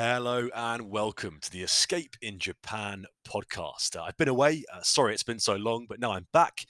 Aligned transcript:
Hello 0.00 0.48
and 0.54 0.90
welcome 0.90 1.38
to 1.40 1.50
the 1.50 1.62
Escape 1.62 2.14
in 2.22 2.38
Japan 2.38 3.04
podcast. 3.26 3.96
Uh, 3.96 4.04
I've 4.04 4.16
been 4.16 4.28
away. 4.28 4.62
Uh, 4.72 4.78
sorry 4.80 5.12
it's 5.12 5.24
been 5.24 5.40
so 5.40 5.56
long, 5.56 5.86
but 5.88 5.98
now 5.98 6.12
I'm 6.12 6.28
back 6.32 6.66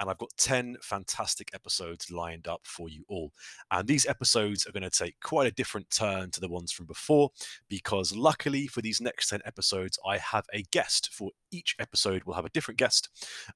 and 0.00 0.10
I've 0.10 0.18
got 0.18 0.30
10 0.36 0.78
fantastic 0.82 1.50
episodes 1.54 2.10
lined 2.10 2.48
up 2.48 2.62
for 2.64 2.88
you 2.88 3.04
all. 3.08 3.30
And 3.70 3.86
these 3.86 4.04
episodes 4.04 4.66
are 4.66 4.72
going 4.72 4.82
to 4.82 4.90
take 4.90 5.14
quite 5.22 5.46
a 5.46 5.54
different 5.54 5.90
turn 5.90 6.32
to 6.32 6.40
the 6.40 6.48
ones 6.48 6.72
from 6.72 6.86
before 6.86 7.30
because 7.68 8.16
luckily 8.16 8.66
for 8.66 8.82
these 8.82 9.00
next 9.00 9.28
10 9.28 9.42
episodes, 9.44 9.96
I 10.04 10.18
have 10.18 10.46
a 10.52 10.64
guest. 10.72 11.10
For 11.12 11.30
each 11.52 11.76
episode, 11.78 12.24
we'll 12.26 12.34
have 12.34 12.46
a 12.46 12.50
different 12.50 12.78
guest. 12.78 13.10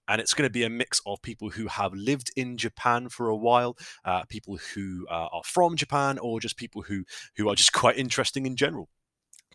And 0.07 0.21
it's 0.21 0.35
going 0.35 0.49
to 0.49 0.53
be 0.53 0.63
a 0.63 0.71
mix 0.71 1.01
of 1.05 1.21
people 1.23 1.51
who 1.51 1.67
have 1.67 1.93
lived 1.95 2.31
in 2.37 2.57
Japan 2.57 3.09
for 3.09 3.29
a 3.29 3.37
while, 3.37 3.77
uh, 4.05 4.23
people 4.29 4.57
who 4.77 5.05
uh, 5.11 5.31
are 5.33 5.43
from 5.45 5.75
Japan, 5.75 6.17
or 6.19 6.39
just 6.39 6.57
people 6.57 6.83
who, 6.83 7.03
who 7.37 7.49
are 7.49 7.57
just 7.57 7.73
quite 7.73 7.99
interesting 7.99 8.47
in 8.47 8.55
general. 8.55 8.89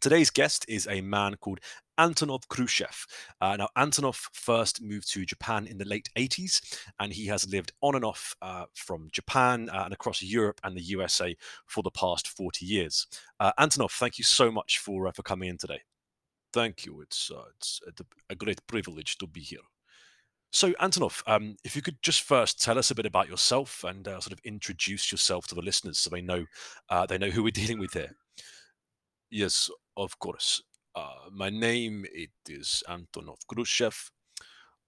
Today's 0.02 0.31
guest 0.31 0.65
is 0.68 0.87
a 0.87 1.00
man 1.01 1.36
called 1.36 1.60
Antonov 2.00 2.47
Khrushchev. 2.47 3.05
Uh, 3.39 3.55
now, 3.57 3.69
Antonov 3.78 4.15
first 4.33 4.82
moved 4.82 5.11
to 5.11 5.28
Japan 5.28 5.68
in 5.68 5.78
the 5.78 5.86
late 5.86 6.09
80s, 6.18 6.59
and 7.00 7.14
he 7.14 7.28
has 7.28 7.47
lived 7.47 7.71
on 7.82 7.93
and 7.93 8.04
off 8.04 8.36
uh, 8.42 8.65
from 8.73 9.09
Japan 9.11 9.69
uh, 9.69 9.83
and 9.83 9.93
across 9.93 10.23
Europe 10.23 10.59
and 10.64 10.75
the 10.75 10.82
USA 10.82 11.37
for 11.68 11.83
the 11.83 11.92
past 11.92 12.28
40 12.28 12.65
years. 12.65 13.06
Uh, 13.39 13.51
Antonov, 13.59 13.92
thank 13.92 14.18
you 14.18 14.23
so 14.23 14.51
much 14.51 14.79
for 14.79 15.07
uh, 15.07 15.11
for 15.11 15.21
coming 15.21 15.50
in 15.50 15.57
today. 15.59 15.82
Thank 16.51 16.83
you. 16.87 17.01
It's 17.01 17.29
uh, 17.29 17.43
it's 17.54 17.79
a 18.28 18.36
great 18.36 18.65
privilege 18.65 19.20
to 19.20 19.28
be 19.28 19.42
here. 19.42 19.59
So, 20.51 20.71
Antonov, 20.81 21.21
um, 21.28 21.57
if 21.64 21.75
you 21.75 21.83
could 21.83 22.01
just 22.01 22.23
first 22.23 22.59
tell 22.59 22.79
us 22.79 22.89
a 22.89 22.95
bit 22.95 23.06
about 23.06 23.29
yourself 23.29 23.83
and 23.83 24.04
sort 24.06 24.31
of 24.31 24.39
introduce 24.43 25.11
yourself 25.11 25.45
to 25.47 25.56
the 25.56 25.61
listeners, 25.61 26.00
so 26.00 26.09
they 26.09 26.21
know 26.21 26.47
they 27.07 27.20
know 27.20 27.29
who 27.29 27.43
we're 27.43 27.51
dealing 27.61 27.78
with 27.78 27.93
here. 27.93 28.15
Yes, 29.29 29.70
of 29.97 30.18
course. 30.19 30.61
Uh, 30.95 31.29
my 31.31 31.50
name 31.50 32.05
it 32.13 32.31
is 32.50 32.84
Antonov 32.89 33.38
Khrushchev. 33.47 34.11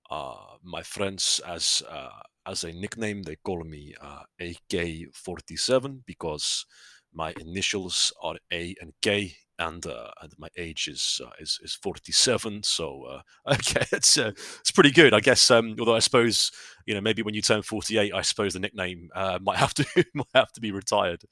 Uh, 0.09 0.57
my 0.61 0.83
friends, 0.83 1.39
as 1.47 1.81
uh, 1.89 2.09
as 2.45 2.63
a 2.63 2.73
nickname, 2.73 3.23
they 3.23 3.37
call 3.37 3.63
me 3.63 3.95
uh, 4.01 4.23
AK-47 4.39 6.01
because 6.05 6.65
my 7.13 7.33
initials 7.39 8.11
are 8.21 8.35
A 8.51 8.75
and 8.81 8.91
K, 9.01 9.33
and 9.57 9.85
uh, 9.85 10.11
and 10.21 10.33
my 10.37 10.49
age 10.57 10.89
is 10.89 11.21
uh, 11.25 11.31
is 11.39 11.57
is 11.63 11.73
47. 11.75 12.63
So 12.63 13.21
okay, 13.47 13.85
it's 13.93 14.17
it's 14.17 14.71
pretty 14.71 14.91
good, 14.91 15.13
I 15.13 15.21
guess. 15.21 15.49
Um, 15.49 15.75
although 15.79 15.95
I 15.95 15.99
suppose 15.99 16.51
you 16.85 16.93
know 16.93 17.01
maybe 17.01 17.21
when 17.21 17.33
you 17.33 17.41
turn 17.41 17.61
48, 17.61 18.13
I 18.13 18.21
suppose 18.23 18.53
the 18.53 18.59
nickname 18.59 19.09
might 19.41 19.57
have 19.57 19.73
to 19.75 19.85
might 20.13 20.27
have 20.35 20.51
to 20.51 20.61
be 20.61 20.71
retired. 20.71 21.23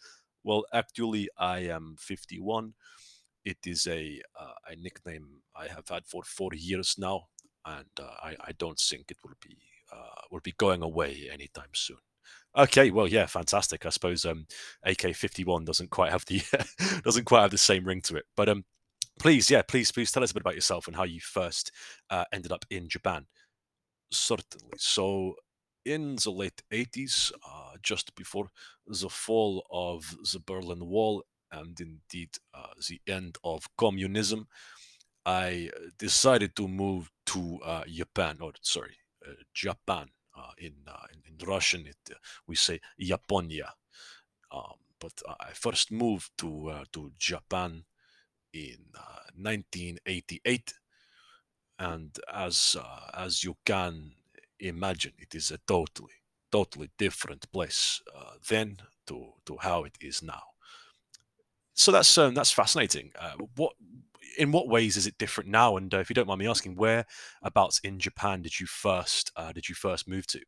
Well, 0.44 0.64
actually, 0.74 1.30
I 1.38 1.60
am 1.60 1.98
51 2.00 2.74
it 3.46 3.58
is 3.66 3.88
a 3.88 4.22
uh, 4.40 4.54
a 4.70 4.76
nickname 4.76 5.28
I 5.56 5.68
have 5.68 5.88
had 5.90 6.06
for 6.06 6.24
40 6.24 6.58
years 6.58 6.96
now, 6.98 7.28
and 7.66 7.88
uh, 8.00 8.14
I, 8.24 8.36
I 8.46 8.52
don't 8.58 8.80
think 8.80 9.12
it 9.12 9.18
will 9.24 9.36
be 9.42 9.58
uh, 9.92 10.22
will 10.32 10.42
be 10.42 10.54
going 10.58 10.82
away 10.84 11.30
anytime 11.32 11.74
soon. 11.74 11.98
Okay, 12.58 12.92
well, 12.92 13.08
yeah, 13.08 13.26
fantastic. 13.26 13.86
I 13.86 13.90
suppose 13.90 14.26
um, 14.26 14.46
AK51 14.86 15.66
doesn't 15.66 15.90
quite 15.90 16.12
have 16.12 16.26
the 16.26 16.42
doesn't 17.04 17.26
quite 17.26 17.42
have 17.42 17.52
the 17.52 17.58
same 17.58 17.86
ring 17.86 18.02
to 18.02 18.18
it, 18.18 18.26
but 18.36 18.50
um, 18.50 18.66
please, 19.20 19.50
yeah, 19.50 19.62
please, 19.62 19.92
please 19.92 20.12
tell 20.12 20.24
us 20.24 20.32
a 20.32 20.34
bit 20.34 20.42
about 20.42 20.56
yourself 20.56 20.88
and 20.88 20.96
how 20.96 21.04
you 21.04 21.20
first 21.22 21.72
uh, 22.10 22.26
ended 22.34 22.52
up 22.52 22.66
in 22.70 22.90
Japan. 22.90 23.26
Certainly. 24.12 24.74
So, 24.78 25.36
in 25.86 26.16
the 26.16 26.32
late 26.32 26.62
80s, 26.72 27.32
uh, 27.48 27.78
just 27.82 28.14
before 28.16 28.50
the 28.86 29.10
fall 29.10 29.66
of 29.72 30.16
the 30.34 30.40
Berlin 30.40 30.86
Wall 30.86 31.24
and 31.52 31.80
indeed 31.80 32.30
uh, 32.54 32.68
the 32.88 33.00
end 33.08 33.38
of 33.44 33.68
communism, 33.78 34.48
I 35.26 35.70
uh, 35.76 35.90
decided 35.98 36.56
to 36.56 36.68
move 36.68 37.10
to 37.28 37.60
uh, 37.64 37.84
Japan, 37.88 38.38
or 38.42 38.54
sorry, 38.62 38.98
uh, 39.28 39.34
Japan. 39.54 40.08
Uh, 40.34 40.52
in, 40.58 40.74
uh, 40.88 41.06
in, 41.14 41.22
in 41.28 41.48
Russian, 41.48 41.86
it 41.86 42.18
we 42.48 42.56
say 42.56 42.80
Japonia. 43.00 43.70
Um, 44.50 44.76
but 44.98 45.12
I 45.28 45.52
first 45.54 45.92
moved 45.92 46.32
to 46.38 46.86
to 46.94 47.12
Japan 47.18 47.84
in 48.54 48.78
1988, 49.36 50.74
and 51.80 52.18
as 52.34 52.78
as 53.14 53.44
you 53.44 53.58
can 53.66 54.14
imagine, 54.60 55.14
it 55.20 55.36
is 55.36 55.52
a 55.52 55.60
totally 55.68 56.14
totally 56.50 56.90
different 56.98 57.52
place 57.52 58.02
then 58.48 58.78
to 59.08 59.34
to 59.46 59.58
how 59.60 59.84
it 59.84 59.98
is 60.00 60.24
now 60.24 60.51
so 61.74 61.92
that's 61.92 62.18
um, 62.18 62.34
that's 62.34 62.52
fascinating. 62.52 63.12
Uh, 63.20 63.34
what 63.56 63.74
in 64.38 64.52
what 64.52 64.68
ways 64.68 64.98
is 64.98 65.08
it 65.08 65.18
different 65.18 65.50
now? 65.50 65.78
And 65.78 65.94
uh, 65.94 66.00
if 66.00 66.10
you 66.10 66.14
don't 66.14 66.28
mind 66.28 66.40
me 66.40 66.48
asking, 66.48 66.76
whereabouts 66.76 67.80
in 67.84 68.00
Japan 68.00 68.42
did 68.42 68.60
you 68.60 68.66
first 68.66 69.32
uh, 69.36 69.52
did 69.52 69.70
you 69.70 69.76
first 69.76 70.08
move 70.08 70.28
to? 70.28 70.42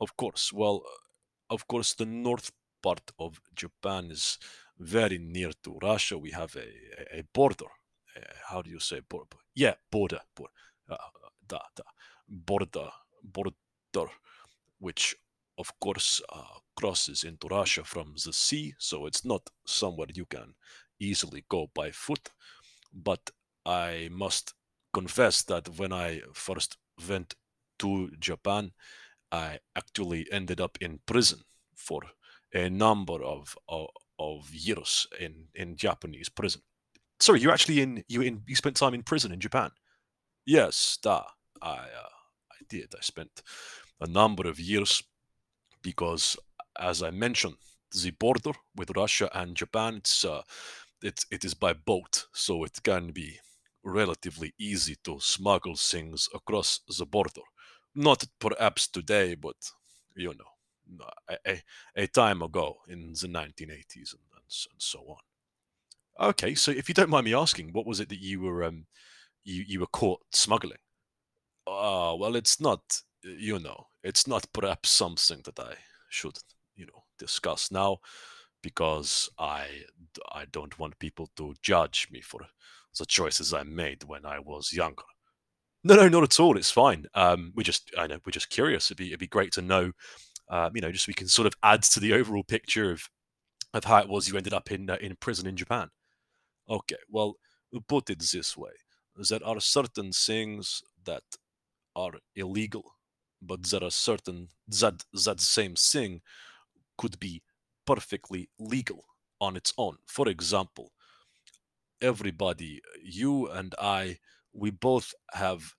Of 0.00 0.16
course, 0.16 0.52
well, 0.52 0.82
uh, 0.84 1.54
of 1.54 1.66
course, 1.66 1.94
the 1.94 2.06
north 2.06 2.52
part 2.82 3.12
of 3.18 3.40
Japan 3.54 4.10
is 4.10 4.38
very 4.78 5.18
near 5.18 5.52
to 5.64 5.78
Russia. 5.82 6.18
We 6.18 6.32
have 6.32 6.54
a, 6.56 7.18
a, 7.18 7.22
border. 7.32 7.70
Uh, 8.14 8.20
how 8.48 8.60
do 8.60 8.70
you 8.70 8.78
say 8.78 9.00
border? 9.00 9.38
Yeah, 9.54 9.74
border. 9.90 10.20
border. 10.34 10.52
Da, 11.48 11.58
da, 11.76 11.84
border, 12.28 12.90
border, 13.22 14.10
which 14.78 15.14
of 15.58 15.72
course 15.80 16.22
uh, 16.32 16.58
crosses 16.76 17.24
into 17.24 17.48
Russia 17.48 17.84
from 17.84 18.14
the 18.24 18.32
sea, 18.32 18.74
so 18.78 19.06
it's 19.06 19.24
not 19.24 19.42
somewhere 19.66 20.08
you 20.14 20.26
can 20.26 20.54
easily 21.00 21.44
go 21.48 21.70
by 21.74 21.90
foot. 21.90 22.30
But 22.92 23.30
I 23.64 24.08
must 24.12 24.54
confess 24.92 25.42
that 25.44 25.68
when 25.78 25.92
I 25.92 26.22
first 26.32 26.76
went 27.08 27.34
to 27.78 28.10
Japan, 28.18 28.72
I 29.32 29.58
actually 29.74 30.26
ended 30.32 30.60
up 30.60 30.78
in 30.80 31.00
prison 31.06 31.40
for 31.74 32.02
a 32.54 32.70
number 32.70 33.22
of 33.22 33.56
of, 33.68 33.88
of 34.18 34.54
years 34.54 35.06
in 35.20 35.48
in 35.54 35.76
Japanese 35.76 36.28
prison. 36.28 36.62
Sorry, 37.20 37.40
you 37.40 37.50
actually 37.50 37.80
in 37.80 38.04
you 38.08 38.22
in 38.22 38.42
you 38.46 38.56
spent 38.56 38.76
time 38.76 38.94
in 38.94 39.02
prison 39.02 39.32
in 39.32 39.40
Japan? 39.40 39.70
Yes, 40.46 40.98
da 41.02 41.24
I 41.62 41.78
uh, 42.02 42.14
I 42.52 42.58
did. 42.68 42.94
I 42.94 43.02
spent 43.02 43.42
a 44.00 44.06
number 44.06 44.48
of 44.48 44.60
years 44.60 45.02
because 45.86 46.36
as 46.80 47.00
I 47.00 47.10
mentioned, 47.10 47.54
the 48.02 48.10
border 48.10 48.54
with 48.74 48.96
Russia 48.96 49.30
and 49.32 49.56
Japan, 49.56 49.94
it's 49.98 50.24
uh, 50.24 50.42
it, 51.00 51.24
it 51.30 51.44
is 51.44 51.54
by 51.54 51.74
boat, 51.74 52.26
so 52.32 52.64
it 52.64 52.82
can 52.82 53.12
be 53.12 53.38
relatively 53.84 54.52
easy 54.58 54.96
to 55.04 55.20
smuggle 55.20 55.76
things 55.76 56.28
across 56.34 56.80
the 56.98 57.06
border. 57.06 57.46
Not 57.94 58.24
perhaps 58.40 58.88
today, 58.88 59.36
but 59.36 59.54
you 60.16 60.34
know, 60.40 61.06
a, 61.46 61.62
a 61.94 62.06
time 62.08 62.42
ago 62.42 62.78
in 62.88 63.12
the 63.12 63.28
1980s 63.28 64.12
and, 64.14 64.26
and, 64.34 64.48
and, 64.72 64.80
so 64.92 64.98
on. 65.08 66.28
Okay, 66.30 66.56
so 66.56 66.72
if 66.72 66.88
you 66.88 66.94
don't 66.94 67.10
mind 67.10 67.26
me 67.26 67.34
asking, 67.34 67.70
what 67.72 67.86
was 67.86 68.00
it 68.00 68.08
that 68.08 68.20
you 68.20 68.40
were 68.40 68.64
um, 68.64 68.86
you 69.44 69.64
you 69.68 69.78
were 69.80 69.92
caught 70.00 70.20
smuggling? 70.32 70.82
Uh, 71.66 72.14
well, 72.18 72.36
it's 72.36 72.60
not, 72.60 72.80
you 73.38 73.58
know, 73.58 73.86
it's 74.02 74.26
not 74.26 74.46
perhaps 74.52 74.90
something 74.90 75.42
that 75.44 75.58
I 75.58 75.74
should 76.10 76.38
you 76.76 76.86
know 76.86 77.04
discuss 77.18 77.70
now 77.70 77.98
because 78.62 79.30
I 79.38 79.66
I 80.32 80.46
don't 80.52 80.78
want 80.78 80.98
people 80.98 81.30
to 81.36 81.54
judge 81.62 82.08
me 82.10 82.20
for 82.20 82.40
the 82.98 83.06
choices 83.06 83.52
I 83.52 83.62
made 83.62 84.04
when 84.04 84.24
I 84.26 84.38
was 84.38 84.72
younger. 84.72 85.04
No, 85.84 85.94
no, 85.96 86.08
not 86.08 86.24
at 86.24 86.40
all. 86.40 86.56
It's 86.56 86.70
fine. 86.70 87.06
Um, 87.14 87.52
we're 87.54 87.62
just 87.62 87.90
I 87.98 88.06
know 88.06 88.18
we're 88.26 88.32
just 88.32 88.50
curious. 88.50 88.88
It'd 88.88 88.98
be 88.98 89.08
it'd 89.08 89.20
be 89.20 89.26
great 89.28 89.52
to 89.52 89.62
know. 89.62 89.92
Um, 90.48 90.72
you 90.74 90.80
know, 90.80 90.92
just 90.92 91.06
so 91.06 91.10
we 91.10 91.14
can 91.14 91.28
sort 91.28 91.46
of 91.46 91.54
add 91.62 91.82
to 91.84 92.00
the 92.00 92.12
overall 92.14 92.44
picture 92.44 92.90
of 92.92 93.08
of 93.74 93.84
how 93.84 93.98
it 93.98 94.08
was 94.08 94.28
you 94.28 94.36
ended 94.36 94.54
up 94.54 94.70
in 94.72 94.90
uh, 94.90 94.96
in 95.00 95.16
prison 95.16 95.46
in 95.46 95.56
Japan. 95.56 95.90
Okay, 96.68 96.96
well, 97.08 97.36
put 97.88 98.10
it 98.10 98.20
this 98.20 98.56
way: 98.56 98.72
there 99.28 99.44
are 99.44 99.60
certain 99.60 100.12
things 100.12 100.82
that 101.04 101.22
are 101.94 102.12
illegal, 102.34 102.95
but 103.40 103.64
there 103.70 103.84
are 103.84 103.90
certain 103.90 104.48
that 104.68 105.04
that 105.24 105.40
same 105.40 105.74
thing 105.74 106.22
could 106.98 107.18
be 107.20 107.42
perfectly 107.86 108.48
legal 108.58 109.04
on 109.40 109.56
its 109.56 109.72
own. 109.78 109.98
For 110.06 110.28
example, 110.28 110.92
everybody, 112.00 112.80
you 113.02 113.48
and 113.48 113.74
I, 113.78 114.18
we 114.52 114.70
both 114.70 115.14
have 115.32 115.74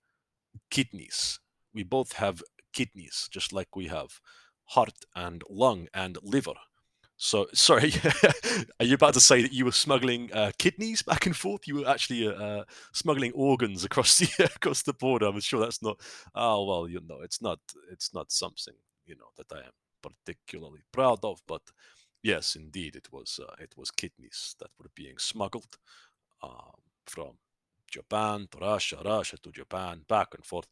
kidneys. 0.70 1.40
We 1.74 1.82
both 1.82 2.12
have 2.14 2.42
kidneys, 2.72 3.28
just 3.30 3.52
like 3.52 3.76
we 3.76 3.86
have 3.88 4.20
heart 4.66 5.04
and 5.14 5.42
lung 5.48 5.88
and 5.94 6.18
liver. 6.22 6.54
So, 7.18 7.46
sorry, 7.54 7.92
are 8.80 8.86
you 8.86 8.94
about 8.94 9.14
to 9.14 9.20
say 9.20 9.42
that 9.42 9.52
you 9.52 9.64
were 9.64 9.72
smuggling 9.72 10.32
uh, 10.32 10.52
kidneys 10.58 11.02
back 11.02 11.26
and 11.26 11.36
forth? 11.36 11.66
You 11.68 11.76
were 11.80 11.88
actually 11.88 12.28
uh, 12.28 12.32
uh 12.32 12.64
smuggling 12.92 13.32
organs 13.34 13.84
across 13.84 14.18
the 14.20 14.44
across 14.56 14.82
the 14.82 14.94
border. 14.94 15.26
I'm 15.26 15.40
sure 15.40 15.60
that's 15.60 15.82
not. 15.82 16.00
Oh 16.34 16.64
well, 16.64 16.88
you 16.88 17.00
know, 17.08 17.20
it's 17.22 17.42
not. 17.42 17.60
It's 17.92 18.14
not 18.14 18.32
something 18.32 18.74
you 19.06 19.16
know 19.16 19.30
that 19.36 19.52
I 19.52 19.60
am 19.66 19.72
particularly 20.02 20.82
proud 20.92 21.20
of. 21.24 21.40
But 21.46 21.62
yes, 22.22 22.56
indeed, 22.56 22.96
it 22.96 23.08
was 23.12 23.40
uh, 23.42 23.54
it 23.60 23.74
was 23.76 23.90
kidneys 23.90 24.54
that 24.60 24.70
were 24.78 24.90
being 24.94 25.18
smuggled. 25.18 25.78
um, 26.42 26.80
from 27.06 27.38
Japan 27.90 28.46
to 28.50 28.58
Russia, 28.58 29.00
Russia 29.04 29.36
to 29.42 29.50
Japan, 29.50 30.04
back 30.08 30.28
and 30.34 30.44
forth. 30.44 30.68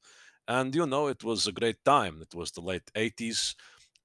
And 0.49 0.75
you 0.75 0.87
know, 0.87 1.09
it 1.09 1.25
was 1.25 1.47
a 1.47 1.53
great 1.53 1.85
time. 1.85 2.23
It 2.23 2.35
was 2.35 2.51
the 2.53 2.61
late 2.61 2.91
80s. 2.95 3.55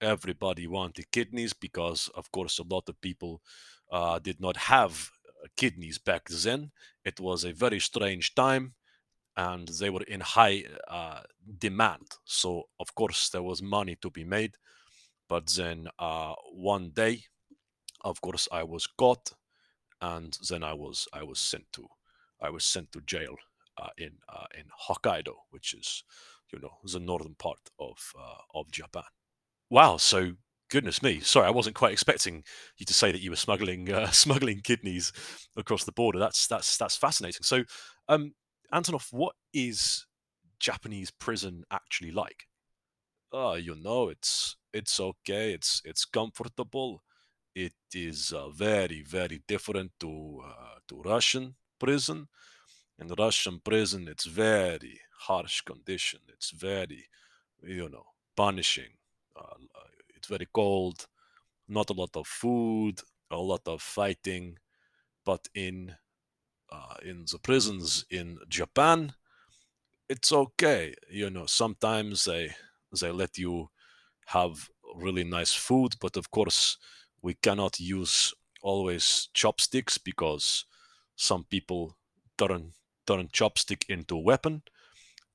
Everybody 0.02 0.68
wanted 0.68 1.12
kidneys 1.12 1.54
because, 1.54 2.10
of 2.16 2.32
course, 2.32 2.60
a 2.60 2.64
lot 2.64 2.90
of 2.90 3.00
people 3.02 3.42
uh, 3.92 4.20
did 4.20 4.40
not 4.42 4.58
have 4.58 5.12
uh, 5.44 5.48
kidneys 5.56 5.98
back 6.00 6.28
then. 6.30 6.72
It 7.06 7.20
was 7.20 7.44
a 7.46 7.54
very 7.54 7.80
strange 7.80 8.34
time 8.36 8.74
and 9.38 9.68
they 9.70 9.90
were 9.90 10.04
in 10.04 10.22
high 10.22 10.66
uh, 10.88 11.22
demand. 11.60 12.08
So, 12.26 12.70
of 12.80 12.94
course, 12.96 13.30
there 13.30 13.44
was 13.44 13.62
money 13.62 13.96
to 14.02 14.10
be 14.10 14.24
made. 14.24 14.56
But 15.30 15.48
then 15.48 15.88
uh, 16.00 16.36
one 16.54 16.92
day, 16.92 17.26
of 18.02 18.22
course, 18.22 18.48
I 18.52 18.64
was 18.64 18.88
caught, 18.88 19.34
and 20.02 20.38
then 20.50 20.64
I 20.64 20.74
was 20.74 21.08
I 21.14 21.24
was 21.24 21.40
sent 21.40 21.72
to 21.74 21.88
I 22.42 22.50
was 22.50 22.66
sent 22.66 22.92
to 22.94 23.02
jail 23.02 23.36
uh, 23.78 23.90
in 23.98 24.14
uh, 24.30 24.48
in 24.58 24.66
Hokkaido, 24.88 25.36
which 25.52 25.74
is 25.74 26.04
you 26.52 26.60
know 26.60 26.78
the 26.84 27.00
northern 27.00 27.36
part 27.36 27.60
of 27.80 28.14
of 28.54 28.72
Japan. 28.72 29.04
Wow, 29.72 29.98
so 29.98 30.34
goodness 30.70 31.02
me, 31.02 31.20
sorry, 31.22 31.48
I 31.48 31.52
wasn't 31.52 31.76
quite 31.76 31.94
expecting 31.94 32.44
you 32.78 32.86
to 32.86 32.94
say 32.94 33.12
that 33.12 33.22
you 33.22 33.32
were 33.32 33.36
smuggling 33.38 33.92
uh, 33.92 34.12
smuggling 34.12 34.62
kidneys 34.62 35.12
across 35.58 35.84
the 35.86 35.92
border. 35.94 36.20
That's 36.20 36.46
that's 36.48 36.78
that's 36.78 36.96
fascinating. 36.98 37.44
So, 37.44 37.64
um, 38.08 38.34
Antonov, 38.74 39.08
what 39.12 39.36
is 39.54 40.06
Japanese 40.60 41.10
prison 41.12 41.64
actually 41.72 42.12
like? 42.12 42.46
Oh, 43.34 43.56
you 43.56 43.76
know, 43.76 44.10
it's 44.10 44.58
it's 44.74 45.00
okay. 45.00 45.54
It's 45.54 45.82
it's 45.86 46.06
comfortable. 46.06 47.04
It 47.56 47.74
is 47.94 48.34
uh, 48.34 48.50
very 48.52 49.04
very 49.04 49.44
different 49.48 49.94
to 50.02 50.44
uh, 50.46 50.80
to 50.90 51.02
Russian 51.04 51.56
prison. 51.80 52.28
In 53.00 53.10
Russian 53.10 53.62
prison, 53.62 54.08
it's 54.10 54.26
very 54.28 55.02
harsh 55.22 55.62
condition. 55.62 56.22
It's 56.30 56.52
very, 56.52 57.10
you 57.64 57.90
know, 57.90 58.06
punishing. 58.38 58.92
Uh, 59.36 59.56
it's 60.16 60.28
very 60.28 60.48
cold. 60.54 61.08
Not 61.68 61.90
a 61.90 61.94
lot 61.94 62.16
of 62.16 62.28
food. 62.28 63.02
A 63.32 63.38
lot 63.38 63.62
of 63.68 63.82
fighting. 63.82 64.58
But 65.26 65.48
in 65.54 65.96
uh, 66.72 66.96
in 67.04 67.26
the 67.32 67.40
prisons 67.40 68.06
in 68.10 68.40
Japan, 68.48 69.14
it's 70.10 70.32
okay. 70.32 70.96
You 71.10 71.30
know, 71.30 71.46
sometimes 71.46 72.26
they 72.26 72.56
they 73.00 73.12
let 73.12 73.38
you 73.38 73.70
have 74.28 74.70
really 74.96 75.24
nice 75.24 75.54
food, 75.54 75.96
but 76.00 76.18
of 76.18 76.32
course 76.32 76.78
we 77.22 77.34
cannot 77.36 77.80
use 77.80 78.34
always 78.62 79.30
chopsticks 79.34 79.98
because 79.98 80.66
some 81.16 81.44
people 81.46 81.98
turn 82.38 82.74
turn 83.08 83.28
chopstick 83.30 83.86
into 83.90 84.16
a 84.16 84.22
weapon, 84.22 84.64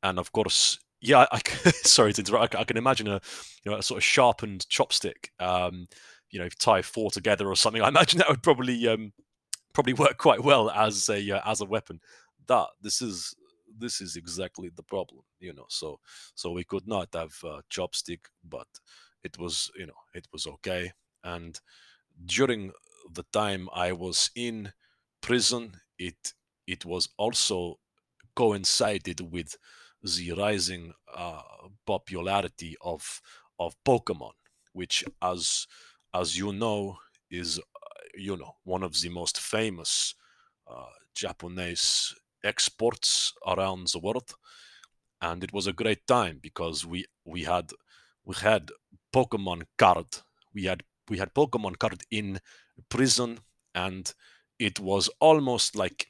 and 0.02 0.18
of 0.18 0.32
course, 0.32 0.78
yeah, 1.00 1.26
I, 1.30 1.40
sorry 1.84 2.12
to 2.14 2.20
interrupt. 2.20 2.54
I, 2.54 2.60
I, 2.60 2.64
can 2.64 2.76
imagine 2.76 3.08
a 3.08 3.20
you 3.64 3.70
know 3.70 3.78
a 3.78 3.82
sort 3.82 3.98
of 3.98 4.04
sharpened 4.04 4.66
chopstick. 4.70 5.28
Um, 5.38 5.88
you 6.30 6.40
know, 6.40 6.48
tie 6.58 6.82
four 6.82 7.10
together 7.10 7.48
or 7.48 7.56
something. 7.56 7.82
I 7.82 7.88
imagine 7.88 8.18
that 8.18 8.28
would 8.28 8.42
probably 8.42 8.86
um, 8.88 9.12
probably 9.72 9.94
work 9.94 10.18
quite 10.18 10.42
well 10.42 10.70
as 10.70 11.08
a 11.08 11.30
uh, 11.30 11.40
as 11.44 11.60
a 11.60 11.66
weapon. 11.66 12.00
That 12.46 12.66
this 12.80 13.02
is 13.02 13.34
this 13.78 14.00
is 14.00 14.16
exactly 14.16 14.70
the 14.74 14.82
problem, 14.82 15.22
you 15.40 15.52
know. 15.52 15.66
So 15.68 16.00
so 16.34 16.52
we 16.52 16.64
could 16.64 16.86
not 16.86 17.08
have 17.14 17.34
a 17.44 17.62
chopstick, 17.70 18.20
but 18.44 18.68
it 19.24 19.38
was 19.38 19.70
you 19.76 19.86
know 19.86 20.00
it 20.14 20.26
was 20.32 20.46
okay. 20.46 20.92
And 21.24 21.58
during 22.24 22.72
the 23.12 23.24
time 23.32 23.68
I 23.74 23.92
was 23.92 24.30
in 24.34 24.72
prison, 25.20 25.72
it 25.98 26.32
it 26.66 26.84
was 26.84 27.08
also 27.18 27.78
coincided 28.34 29.20
with 29.32 29.56
the 30.06 30.32
rising 30.32 30.92
uh, 31.14 31.42
popularity 31.86 32.76
of 32.82 33.20
of 33.58 33.74
Pokemon, 33.84 34.34
which, 34.72 35.04
as 35.22 35.66
as 36.14 36.38
you 36.38 36.52
know, 36.52 36.98
is 37.30 37.58
uh, 37.58 37.62
you 38.16 38.36
know 38.36 38.56
one 38.64 38.82
of 38.82 39.00
the 39.00 39.08
most 39.08 39.38
famous 39.38 40.14
uh, 40.68 40.86
Japanese 41.14 42.14
exports 42.44 43.32
around 43.46 43.88
the 43.88 43.98
world, 43.98 44.34
and 45.20 45.42
it 45.44 45.52
was 45.52 45.66
a 45.66 45.72
great 45.72 46.06
time 46.06 46.38
because 46.42 46.86
we 46.86 47.04
we 47.24 47.44
had 47.44 47.70
we 48.24 48.34
had 48.36 48.70
Pokemon 49.14 49.64
card, 49.78 50.06
we 50.54 50.64
had 50.64 50.82
we 51.08 51.18
had 51.18 51.34
Pokemon 51.34 51.78
card 51.78 52.02
in 52.10 52.40
prison, 52.88 53.40
and 53.74 54.12
it 54.58 54.80
was 54.80 55.08
almost 55.20 55.76
like 55.76 56.08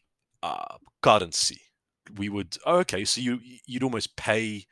currency. 1.02 1.60
We 2.16 2.28
would 2.28 2.56
oh, 2.64 2.78
okay, 2.78 3.04
so 3.04 3.20
you 3.20 3.40
you'd 3.66 3.82
almost 3.82 4.16
pay 4.16 4.66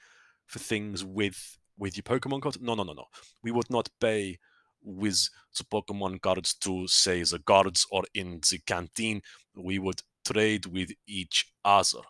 for 0.47 0.59
things 0.59 1.05
with 1.05 1.59
with 1.77 1.97
your 1.97 2.05
Pokemon 2.05 2.43
cards. 2.43 2.61
No, 2.61 2.75
no, 2.75 2.83
no, 2.83 2.93
no. 2.93 3.07
We 3.43 3.51
would 3.51 3.71
not 3.71 3.89
pay 4.01 4.39
with 4.83 5.29
the 5.57 5.65
Pokemon 5.65 6.21
cards 6.21 6.55
to 6.55 6.87
say 6.87 7.23
the 7.23 7.39
guards 7.39 7.87
or 7.91 8.05
in 8.15 8.41
the 8.51 8.59
canteen. 8.67 9.23
We 9.57 9.79
would 9.79 10.03
trade 10.25 10.67
with 10.67 10.91
each 11.07 11.47
other. 11.65 12.01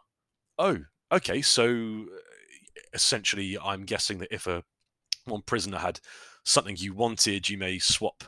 Oh, 0.58 0.78
okay. 1.12 1.42
So 1.42 2.06
essentially, 2.92 3.58
I'm 3.58 3.84
guessing 3.84 4.18
that 4.18 4.32
if 4.34 4.46
a 4.46 4.62
one 5.24 5.42
prisoner 5.42 5.78
had 5.78 6.00
something 6.44 6.76
you 6.76 6.94
wanted, 6.94 7.48
you 7.48 7.58
may 7.58 7.78
swap 7.78 8.24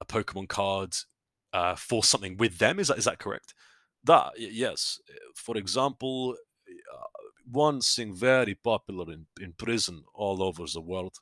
a 0.00 0.04
Pokemon 0.04 0.48
card 0.48 0.94
uh, 1.52 1.74
for 1.74 2.02
something 2.04 2.36
with 2.36 2.58
them. 2.58 2.78
Is 2.78 2.88
that 2.88 2.98
is 2.98 3.04
that 3.04 3.18
correct? 3.18 3.54
That 4.04 4.32
yes. 4.38 4.98
For 5.34 5.56
example, 5.56 6.36
uh, 6.94 7.04
one 7.50 7.80
thing 7.80 8.14
very 8.14 8.54
popular 8.54 9.12
in, 9.12 9.26
in 9.40 9.52
prison 9.52 10.04
all 10.14 10.42
over 10.42 10.64
the 10.72 10.80
world, 10.80 11.18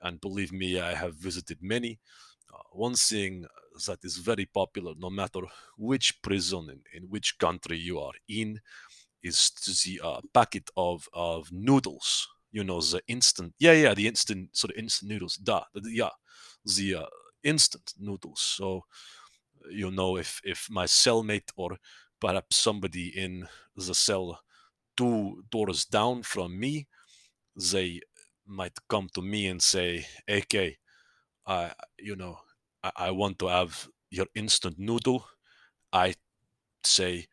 and 0.00 0.20
believe 0.20 0.52
me, 0.52 0.80
I 0.80 0.94
have 0.94 1.14
visited 1.16 1.58
many. 1.62 1.98
Uh, 2.52 2.62
one 2.72 2.94
thing 2.94 3.46
that 3.86 4.04
is 4.04 4.18
very 4.18 4.46
popular, 4.46 4.94
no 4.98 5.10
matter 5.10 5.40
which 5.76 6.22
prison 6.22 6.68
in, 6.70 6.80
in 6.94 7.08
which 7.08 7.38
country 7.38 7.78
you 7.78 7.98
are 8.00 8.14
in, 8.28 8.60
is 9.22 9.50
the 9.84 10.00
uh, 10.02 10.20
packet 10.34 10.70
of 10.76 11.08
of 11.12 11.50
noodles. 11.52 12.28
You 12.52 12.64
know 12.64 12.80
the 12.80 13.02
instant, 13.08 13.54
yeah, 13.58 13.72
yeah, 13.72 13.94
the 13.94 14.06
instant 14.08 14.56
sort 14.56 14.72
of 14.72 14.78
instant 14.78 15.10
noodles. 15.10 15.36
Da, 15.36 15.64
yeah, 15.84 16.10
the 16.64 16.94
uh, 16.96 17.06
instant 17.42 17.92
noodles. 17.98 18.40
So 18.40 18.84
you 19.70 19.90
know 19.90 20.16
if 20.16 20.40
if 20.44 20.68
my 20.70 20.84
cellmate 20.86 21.50
or 21.56 21.78
perhaps 22.20 22.56
somebody 22.56 23.08
in 23.08 23.46
the 23.76 23.94
cell 23.94 24.40
two 24.96 25.42
doors 25.50 25.84
down 25.84 26.22
from 26.22 26.58
me 26.58 26.86
they 27.72 28.00
might 28.46 28.78
come 28.88 29.08
to 29.14 29.22
me 29.22 29.46
and 29.46 29.62
say 29.62 30.06
ak 30.28 30.54
i 31.46 31.72
you 31.98 32.16
know 32.16 32.38
I, 32.82 32.90
I 32.96 33.10
want 33.10 33.38
to 33.40 33.48
have 33.48 33.88
your 34.10 34.26
instant 34.34 34.78
noodle. 34.78 35.26
I 35.92 36.14
say 36.84 37.26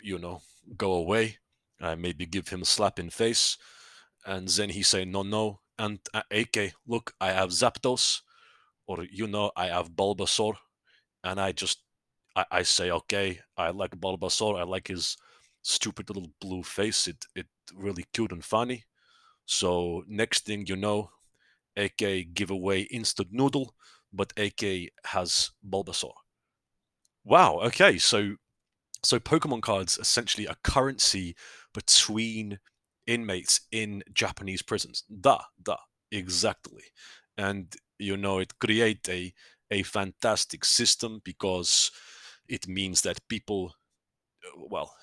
you 0.00 0.18
know 0.18 0.42
go 0.76 0.92
away. 0.94 1.38
I 1.80 1.94
maybe 1.96 2.26
give 2.26 2.48
him 2.48 2.62
a 2.62 2.64
slap 2.64 2.98
in 2.98 3.10
face 3.10 3.58
and 4.24 4.48
then 4.48 4.70
he 4.70 4.82
say 4.82 5.04
no 5.04 5.22
no. 5.22 5.60
And 5.78 5.98
uh, 6.14 6.22
ak 6.30 6.74
look 6.86 7.14
i 7.20 7.32
have 7.32 7.50
zapdos 7.50 8.20
or 8.86 9.04
you 9.10 9.26
know 9.26 9.50
i 9.56 9.66
have 9.66 9.90
bulbasaur 9.90 10.54
and 11.24 11.40
I 11.40 11.52
just 11.52 11.82
I, 12.36 12.44
I 12.50 12.62
say, 12.62 12.90
okay, 12.90 13.40
I 13.56 13.70
like 13.70 13.92
Bulbasaur. 14.00 14.58
I 14.58 14.64
like 14.64 14.88
his 14.88 15.16
stupid 15.62 16.08
little 16.10 16.30
blue 16.40 16.62
face. 16.62 17.06
It 17.08 17.24
it 17.34 17.46
really 17.74 18.04
cute 18.12 18.32
and 18.32 18.44
funny. 18.44 18.84
So 19.46 20.04
next 20.08 20.46
thing 20.46 20.66
you 20.66 20.76
know, 20.76 21.10
AK 21.76 22.24
give 22.34 22.50
away 22.50 22.82
instant 22.82 23.28
noodle, 23.32 23.74
but 24.12 24.32
AK 24.36 24.90
has 25.06 25.50
Bulbasaur. 25.68 26.14
Wow. 27.24 27.60
Okay. 27.60 27.98
So 27.98 28.36
so 29.04 29.18
Pokemon 29.20 29.62
cards 29.62 29.98
essentially 29.98 30.46
a 30.46 30.56
currency 30.64 31.36
between 31.74 32.60
inmates 33.06 33.62
in 33.72 34.02
Japanese 34.12 34.62
prisons. 34.62 35.04
Da 35.08 35.40
da 35.62 35.76
exactly. 36.10 36.84
And 37.36 37.74
you 37.98 38.16
know 38.16 38.38
it 38.38 38.58
create 38.58 39.08
a 39.08 39.32
a 39.72 39.82
fantastic 39.82 40.64
system 40.64 41.20
because 41.24 41.90
it 42.46 42.68
means 42.68 43.00
that 43.02 43.26
people, 43.28 43.74
well, 44.56 44.94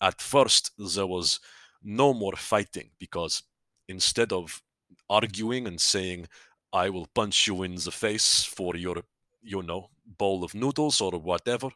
at 0.00 0.20
first 0.20 0.72
there 0.94 1.06
was 1.06 1.40
no 1.82 2.12
more 2.12 2.36
fighting 2.36 2.90
because 2.98 3.42
instead 3.88 4.32
of 4.32 4.62
arguing 5.08 5.66
and 5.66 5.80
saying, 5.80 6.28
I 6.72 6.90
will 6.90 7.08
punch 7.14 7.46
you 7.46 7.62
in 7.62 7.76
the 7.76 7.90
face 7.90 8.44
for 8.44 8.76
your, 8.76 8.96
you 9.42 9.62
know, 9.62 9.88
bowl 10.04 10.44
of 10.44 10.54
noodles 10.54 11.00
or 11.00 11.12
whatever, 11.12 11.70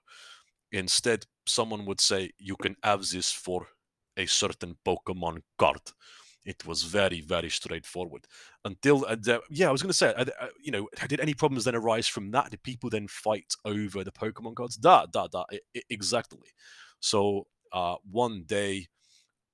instead 0.70 1.24
someone 1.46 1.86
would 1.86 2.00
say, 2.00 2.32
you 2.38 2.56
can 2.56 2.76
have 2.82 3.08
this 3.08 3.32
for 3.32 3.66
a 4.18 4.26
certain 4.26 4.76
Pokemon 4.84 5.42
card 5.58 5.80
it 6.44 6.66
was 6.66 6.82
very 6.82 7.20
very 7.20 7.50
straightforward. 7.50 8.26
Until 8.64 9.04
uh, 9.06 9.16
yeah 9.50 9.68
i 9.68 9.72
was 9.72 9.82
going 9.82 9.90
to 9.90 9.96
say 9.96 10.14
uh, 10.14 10.24
uh, 10.40 10.48
you 10.62 10.72
know 10.72 10.88
did 11.08 11.20
any 11.20 11.34
problems 11.34 11.64
then 11.64 11.74
arise 11.76 12.08
from 12.08 12.30
that? 12.32 12.50
Did 12.50 12.62
people 12.62 12.90
then 12.90 13.08
fight 13.08 13.54
over 13.64 14.04
the 14.04 14.12
pokemon 14.12 14.56
cards? 14.56 14.76
That 14.76 15.12
that 15.12 15.32
that 15.32 15.46
exactly. 15.88 16.48
So 17.00 17.46
uh, 17.72 17.96
one 18.08 18.44
day, 18.46 18.86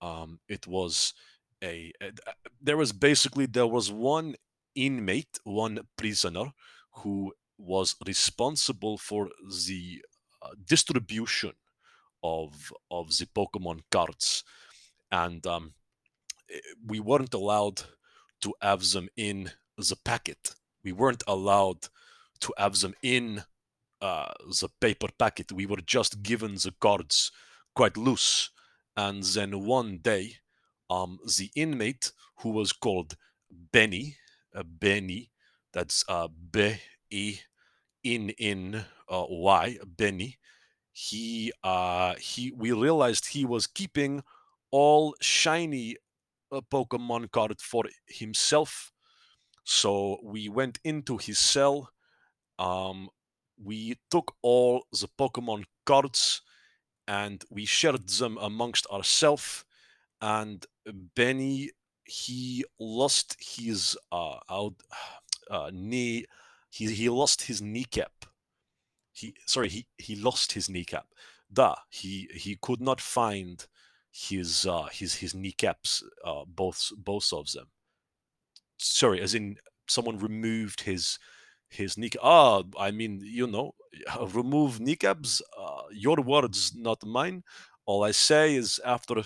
um, 0.03 0.41
it 0.49 0.67
was 0.67 1.15
a, 1.63 1.93
a 2.03 2.13
there 2.61 2.77
was 2.77 2.93
basically 2.93 3.47
there 3.47 3.67
was 3.67 3.91
one 3.91 4.35
inmate, 4.75 5.39
one 5.45 5.81
prisoner 5.97 6.53
who 6.97 7.33
was 7.57 7.97
responsible 8.07 8.99
for 8.99 9.29
the 9.67 10.03
uh, 10.43 10.51
distribution 10.67 11.53
of 12.23 12.73
of 12.91 13.17
the 13.17 13.27
Pokemon 13.27 13.81
cards, 13.91 14.45
and 15.11 15.47
um, 15.47 15.75
we 16.87 17.01
weren't 17.01 17.35
allowed 17.35 17.83
to 18.41 18.55
have 18.61 18.83
them 18.91 19.09
in 19.17 19.51
the 19.77 19.97
packet. 20.05 20.55
We 20.85 20.93
weren't 20.93 21.25
allowed 21.27 21.89
to 22.41 22.53
have 22.57 22.79
them 22.81 22.95
in 23.03 23.43
uh, 24.01 24.33
the 24.61 24.69
paper 24.81 25.09
packet. 25.19 25.53
We 25.53 25.67
were 25.67 25.83
just 25.85 26.23
given 26.23 26.55
the 26.55 26.73
cards 26.81 27.33
quite 27.75 27.97
loose, 27.97 28.51
and 28.97 29.23
then 29.23 29.65
one 29.65 29.99
day, 29.99 30.37
um, 30.91 31.19
the 31.37 31.51
inmate 31.55 32.13
who 32.41 32.51
was 32.51 32.73
called 32.73 33.17
Benny, 33.51 34.17
uh, 34.55 34.63
Benny, 34.65 35.31
that's 35.73 36.05
uh, 36.09 36.29
B 36.51 36.77
E 37.11 37.39
in 38.03 38.31
in 38.31 38.85
uh, 39.09 39.27
Y, 39.29 39.79
Benny. 39.87 40.39
He 40.93 41.53
uh 41.63 42.15
he 42.19 42.53
we 42.57 42.73
realized 42.73 43.27
he 43.27 43.45
was 43.45 43.67
keeping 43.69 44.23
all 44.71 45.15
shiny 45.21 45.97
uh, 46.53 46.61
Pokemon 46.71 47.31
card 47.31 47.61
for 47.61 47.85
himself. 48.07 48.93
So 49.65 50.19
we 50.23 50.49
went 50.49 50.79
into 50.85 51.17
his 51.19 51.39
cell. 51.39 51.91
Um, 52.59 53.09
we 53.63 53.97
took 54.11 54.35
all 54.43 54.85
the 54.93 55.09
Pokemon 55.19 55.65
cards 55.85 56.43
and 57.07 57.43
we 57.51 57.65
shared 57.65 58.09
them 58.09 58.39
amongst 58.41 58.87
ourselves. 58.87 59.65
And 60.21 60.65
Benny, 61.15 61.71
he 62.05 62.65
lost 62.79 63.37
his 63.41 63.97
uh, 64.11 64.39
out 64.51 64.75
uh, 65.51 65.71
knee. 65.73 66.27
He 66.71 66.93
he 66.95 67.09
lost 67.09 67.43
his 67.43 67.63
kneecap. 67.63 68.13
He 69.13 69.35
sorry 69.47 69.69
he 69.69 69.87
he 69.97 70.17
lost 70.17 70.53
his 70.53 70.69
kneecap. 70.69 71.07
Da 71.53 71.75
he 71.89 72.29
he 72.35 72.59
could 72.61 72.81
not 72.81 73.01
find 73.01 73.67
his 74.29 74.67
uh, 74.67 74.89
his 74.99 75.15
his 75.23 75.35
kneecaps, 75.35 76.03
uh, 76.25 76.45
both 76.47 76.81
both 76.97 77.33
of 77.33 77.53
them. 77.53 77.69
Sorry, 78.79 79.21
as 79.21 79.35
in 79.35 79.57
someone 79.89 80.19
removed 80.19 80.83
his 80.83 81.19
his 81.69 81.99
kneecap. 81.99 82.21
Ah, 82.25 82.63
I 82.79 82.91
mean, 82.91 83.21
you 83.23 83.47
know, 83.47 83.75
remove 84.33 84.81
kneecaps. 84.81 85.43
Uh, 85.57 85.83
your 85.93 86.17
words, 86.17 86.75
not 86.75 87.05
mine. 87.05 87.43
All 87.87 88.05
I 88.05 88.13
say 88.13 88.55
is 88.55 88.81
after 88.85 89.25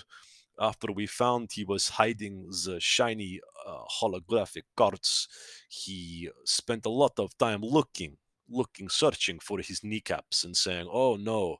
after 0.59 0.91
we 0.91 1.07
found 1.07 1.51
he 1.51 1.63
was 1.65 1.89
hiding 1.89 2.47
the 2.65 2.79
shiny 2.79 3.41
uh, 3.67 3.83
holographic 4.01 4.63
cards, 4.77 5.27
he 5.69 6.29
spent 6.45 6.85
a 6.85 6.89
lot 6.89 7.19
of 7.19 7.37
time 7.37 7.61
looking, 7.61 8.17
looking, 8.49 8.89
searching 8.89 9.39
for 9.39 9.59
his 9.59 9.83
kneecaps 9.83 10.43
and 10.43 10.55
saying, 10.57 10.87
"Oh 10.91 11.15
no, 11.17 11.57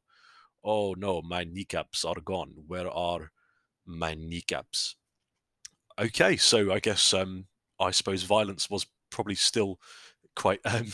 oh 0.63 0.93
no, 0.93 1.21
my 1.21 1.43
kneecaps 1.43 2.05
are 2.05 2.21
gone. 2.23 2.55
Where 2.67 2.89
are 2.89 3.31
my 3.85 4.13
kneecaps?" 4.13 4.95
Okay, 5.99 6.37
so 6.37 6.71
I 6.71 6.79
guess 6.79 7.13
um, 7.13 7.45
I 7.79 7.91
suppose 7.91 8.23
violence 8.23 8.69
was 8.69 8.87
probably 9.11 9.35
still 9.35 9.79
quite 10.35 10.59
um, 10.65 10.87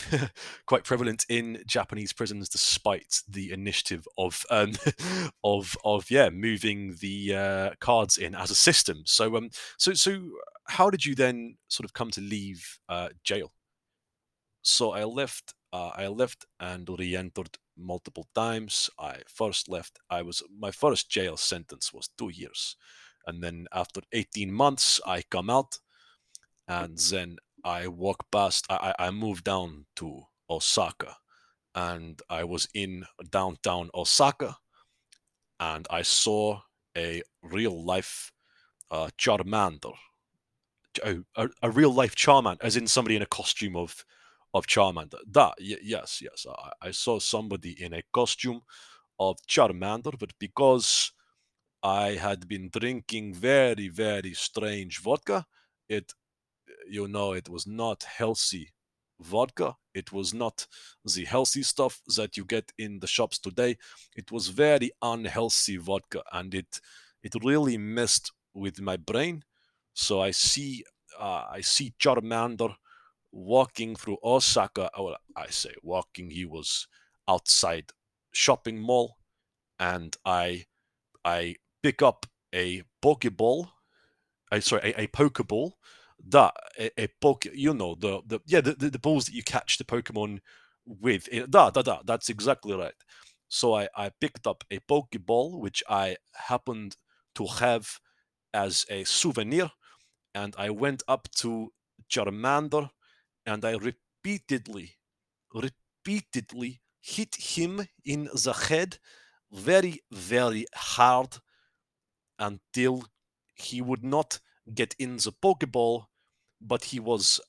quite 0.66 0.84
prevalent 0.84 1.24
in 1.28 1.62
Japanese 1.66 2.12
prisons, 2.12 2.48
despite 2.48 3.22
the 3.28 3.52
initiative 3.52 4.06
of 4.18 4.44
um, 4.50 4.72
of 5.44 5.76
of 5.84 6.10
yeah 6.10 6.30
moving 6.30 6.96
the 7.00 7.34
uh, 7.34 7.70
cards 7.80 8.18
in 8.18 8.34
as 8.34 8.50
a 8.50 8.54
system. 8.54 9.02
So 9.06 9.36
um 9.36 9.50
so 9.78 9.94
so 9.94 10.30
how 10.68 10.90
did 10.90 11.04
you 11.04 11.14
then 11.14 11.56
sort 11.68 11.84
of 11.84 11.94
come 11.94 12.10
to 12.12 12.20
leave 12.20 12.78
uh, 12.88 13.10
jail? 13.24 13.52
So 14.62 14.92
I 14.92 15.04
left. 15.04 15.54
Uh, 15.72 15.90
I 15.94 16.08
left 16.08 16.46
and 16.58 16.88
re-entered 16.88 17.56
multiple 17.76 18.26
times. 18.34 18.90
I 18.98 19.18
first 19.28 19.68
left. 19.68 19.98
I 20.10 20.22
was 20.22 20.42
my 20.58 20.70
first 20.70 21.10
jail 21.10 21.36
sentence 21.36 21.92
was 21.92 22.10
two 22.18 22.30
years, 22.30 22.76
and 23.26 23.42
then 23.42 23.66
after 23.72 24.00
18 24.12 24.52
months, 24.52 25.00
I 25.06 25.22
come 25.30 25.48
out, 25.48 25.78
and 26.66 26.98
then 26.98 27.36
I 27.64 27.88
walk 27.88 28.30
past, 28.30 28.66
I, 28.70 28.94
I 28.98 29.10
moved 29.10 29.44
down 29.44 29.86
to 29.96 30.22
Osaka 30.48 31.16
and 31.74 32.20
I 32.28 32.44
was 32.44 32.68
in 32.74 33.04
downtown 33.30 33.90
Osaka 33.94 34.56
and 35.58 35.86
I 35.90 36.02
saw 36.02 36.60
a 36.96 37.22
real 37.42 37.84
life 37.84 38.32
uh, 38.90 39.08
Charmander. 39.18 39.94
A, 41.04 41.18
a, 41.36 41.48
a, 41.62 41.70
real 41.70 41.94
life 41.94 42.16
Charmander, 42.16 42.58
as 42.62 42.76
in 42.76 42.86
somebody 42.88 43.14
in 43.14 43.22
a 43.22 43.26
costume 43.26 43.76
of 43.76 44.04
of 44.52 44.66
Charmander. 44.66 45.18
That, 45.30 45.54
yes, 45.60 46.20
yes. 46.22 46.46
I, 46.48 46.88
I 46.88 46.90
saw 46.90 47.18
somebody 47.18 47.82
in 47.82 47.94
a 47.94 48.02
costume 48.12 48.62
of 49.18 49.36
Charmander, 49.48 50.18
but 50.18 50.32
because 50.38 51.12
I 51.82 52.10
had 52.12 52.48
been 52.48 52.70
drinking 52.70 53.34
very, 53.34 53.88
very 53.88 54.34
strange 54.34 55.00
vodka, 55.00 55.46
it 55.88 56.12
you 56.88 57.08
know 57.08 57.32
it 57.32 57.48
was 57.48 57.66
not 57.66 58.02
healthy 58.04 58.72
vodka. 59.20 59.76
It 59.94 60.12
was 60.12 60.32
not 60.34 60.66
the 61.04 61.24
healthy 61.24 61.62
stuff 61.62 62.00
that 62.16 62.36
you 62.36 62.44
get 62.44 62.72
in 62.78 63.00
the 63.00 63.06
shops 63.06 63.38
today. 63.38 63.76
It 64.16 64.30
was 64.30 64.48
very 64.48 64.90
unhealthy 65.02 65.76
vodka, 65.76 66.22
and 66.32 66.54
it 66.54 66.80
it 67.22 67.34
really 67.44 67.78
messed 67.78 68.32
with 68.54 68.80
my 68.80 68.96
brain. 68.96 69.44
So 69.94 70.20
I 70.20 70.32
see 70.32 70.84
uh, 71.18 71.44
I 71.50 71.60
see 71.60 71.94
Charmander 71.98 72.74
walking 73.32 73.96
through 73.96 74.18
Osaka. 74.22 74.90
Well, 74.98 75.16
I 75.36 75.48
say 75.48 75.74
walking. 75.82 76.30
He 76.30 76.44
was 76.44 76.86
outside 77.28 77.92
shopping 78.32 78.80
mall, 78.80 79.16
and 79.78 80.16
I 80.24 80.66
I 81.24 81.56
pick 81.82 82.02
up 82.02 82.26
a 82.54 82.82
Pokeball. 83.02 83.68
I 84.52 84.60
sorry 84.60 84.92
a, 84.96 85.02
a 85.02 85.06
Pokeball 85.08 85.72
that 86.28 86.54
a, 86.78 86.90
a 87.02 87.08
poke, 87.20 87.46
you 87.54 87.74
know, 87.74 87.94
the 87.94 88.20
the 88.26 88.40
yeah, 88.46 88.60
the, 88.60 88.74
the, 88.74 88.90
the 88.90 88.98
balls 88.98 89.26
that 89.26 89.34
you 89.34 89.42
catch 89.42 89.78
the 89.78 89.84
Pokemon 89.84 90.40
with. 90.86 91.28
It, 91.32 91.42
eh, 91.42 91.46
that, 91.48 91.74
that, 91.74 91.84
that, 91.84 92.06
that's 92.06 92.28
exactly 92.28 92.74
right. 92.74 92.94
So 93.48 93.74
I, 93.74 93.88
I 93.96 94.10
picked 94.20 94.46
up 94.46 94.64
a 94.70 94.78
Pokeball, 94.80 95.58
which 95.58 95.82
I 95.88 96.16
happened 96.34 96.96
to 97.34 97.46
have 97.46 97.98
as 98.54 98.86
a 98.88 99.04
souvenir, 99.04 99.70
and 100.34 100.54
I 100.58 100.70
went 100.70 101.02
up 101.08 101.28
to 101.36 101.72
Charmander 102.10 102.90
and 103.46 103.64
I 103.64 103.76
repeatedly, 103.76 104.96
repeatedly 105.52 106.80
hit 107.00 107.36
him 107.36 107.86
in 108.04 108.28
the 108.32 108.52
head 108.68 108.98
very, 109.50 110.00
very 110.10 110.66
hard 110.74 111.38
until 112.38 113.04
he 113.54 113.80
would 113.82 114.04
not 114.04 114.40
get 114.72 114.94
in 114.98 115.16
the 115.16 115.32
Pokeball 115.32 116.06
but 116.60 116.84
he 116.84 117.00
was 117.00 117.40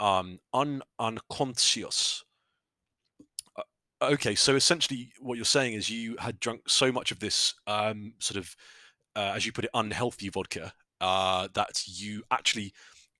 um, 0.00 0.38
un- 0.52 0.82
unconscious. 0.98 2.24
Uh, 3.56 3.62
okay, 4.02 4.34
so 4.34 4.56
essentially, 4.56 5.12
what 5.20 5.36
you're 5.36 5.44
saying 5.44 5.74
is 5.74 5.90
you 5.90 6.16
had 6.18 6.40
drunk 6.40 6.62
so 6.68 6.90
much 6.90 7.12
of 7.12 7.20
this 7.20 7.54
um, 7.66 8.14
sort 8.18 8.38
of, 8.38 8.56
uh, 9.16 9.32
as 9.34 9.44
you 9.44 9.52
put 9.52 9.64
it, 9.64 9.70
unhealthy 9.74 10.28
vodka 10.28 10.72
uh, 11.00 11.48
that 11.54 11.82
you 11.86 12.22
actually 12.30 12.72